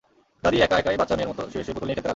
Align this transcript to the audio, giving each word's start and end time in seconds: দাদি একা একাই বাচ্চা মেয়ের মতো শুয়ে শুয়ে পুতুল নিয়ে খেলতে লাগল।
দাদি 0.43 0.57
একা 0.65 0.75
একাই 0.81 0.99
বাচ্চা 1.01 1.15
মেয়ের 1.17 1.29
মতো 1.31 1.41
শুয়ে 1.51 1.63
শুয়ে 1.65 1.75
পুতুল 1.75 1.87
নিয়ে 1.87 1.95
খেলতে 1.97 2.01
লাগল। 2.01 2.09